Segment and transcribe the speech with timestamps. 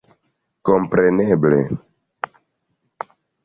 [0.65, 1.61] kompreneble